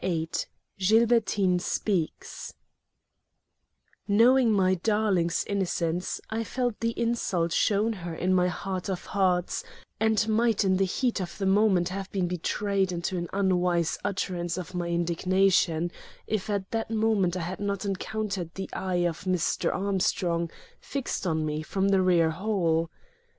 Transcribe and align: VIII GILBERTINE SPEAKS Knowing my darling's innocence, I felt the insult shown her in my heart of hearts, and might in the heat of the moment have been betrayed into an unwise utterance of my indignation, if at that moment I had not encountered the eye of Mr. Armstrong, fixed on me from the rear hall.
VIII 0.03 0.29
GILBERTINE 0.79 1.59
SPEAKS 1.59 2.55
Knowing 4.07 4.51
my 4.51 4.73
darling's 4.73 5.43
innocence, 5.45 6.19
I 6.31 6.43
felt 6.43 6.79
the 6.79 6.99
insult 6.99 7.51
shown 7.53 7.93
her 7.93 8.15
in 8.15 8.33
my 8.33 8.47
heart 8.47 8.89
of 8.89 9.05
hearts, 9.05 9.63
and 9.99 10.27
might 10.27 10.63
in 10.63 10.77
the 10.77 10.85
heat 10.85 11.21
of 11.21 11.37
the 11.37 11.45
moment 11.45 11.89
have 11.89 12.11
been 12.11 12.27
betrayed 12.27 12.91
into 12.91 13.15
an 13.15 13.27
unwise 13.31 13.99
utterance 14.03 14.57
of 14.57 14.73
my 14.73 14.87
indignation, 14.87 15.91
if 16.25 16.49
at 16.49 16.71
that 16.71 16.89
moment 16.89 17.37
I 17.37 17.41
had 17.41 17.59
not 17.59 17.85
encountered 17.85 18.55
the 18.55 18.71
eye 18.73 19.05
of 19.05 19.25
Mr. 19.25 19.71
Armstrong, 19.71 20.49
fixed 20.79 21.27
on 21.27 21.45
me 21.45 21.61
from 21.61 21.89
the 21.89 22.01
rear 22.01 22.31
hall. 22.31 22.89